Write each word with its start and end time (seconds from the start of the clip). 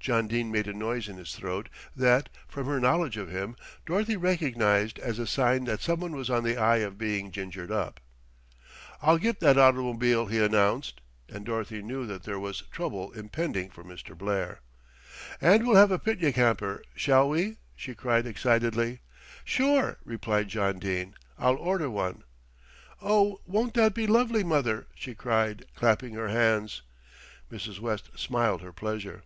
John 0.00 0.28
Dene 0.28 0.50
made 0.52 0.66
a 0.68 0.74
noise 0.74 1.08
in 1.08 1.16
his 1.16 1.34
throat 1.34 1.70
that, 1.96 2.28
from 2.46 2.66
her 2.66 2.78
knowledge 2.78 3.16
of 3.16 3.30
him, 3.30 3.56
Dorothy 3.86 4.18
recognised 4.18 4.98
as 4.98 5.18
a 5.18 5.26
sign 5.26 5.64
that 5.64 5.80
someone 5.80 6.12
was 6.14 6.28
on 6.28 6.44
the 6.44 6.58
eve 6.62 6.86
of 6.86 6.98
being 6.98 7.30
gingered 7.30 7.70
up. 7.72 8.00
"I'll 9.00 9.16
get 9.16 9.40
that 9.40 9.56
automobile," 9.56 10.26
he 10.26 10.40
announced; 10.40 11.00
and 11.26 11.46
Dorothy 11.46 11.80
knew 11.80 12.04
that 12.04 12.24
there 12.24 12.38
was 12.38 12.64
trouble 12.70 13.12
impending 13.12 13.70
for 13.70 13.82
Mr. 13.82 14.14
Blair. 14.14 14.60
"And 15.40 15.66
we'll 15.66 15.76
have 15.76 15.90
a 15.90 15.98
picnic 15.98 16.36
hamper, 16.36 16.82
shall 16.94 17.30
we?" 17.30 17.56
she 17.74 17.94
cried 17.94 18.26
excitedly. 18.26 19.00
"Sure," 19.42 19.96
replied 20.04 20.48
John 20.48 20.78
Dene, 20.80 21.14
"I'll 21.38 21.56
order 21.56 21.88
one." 21.88 22.24
"Oh, 23.00 23.40
won't 23.46 23.72
that 23.72 23.94
be 23.94 24.06
lovely, 24.06 24.44
mother!" 24.44 24.86
she 24.94 25.14
cried, 25.14 25.64
clapping 25.74 26.12
her 26.12 26.28
hands. 26.28 26.82
Mrs. 27.50 27.80
West 27.80 28.10
smiled 28.16 28.60
her 28.60 28.70
pleasure. 28.74 29.22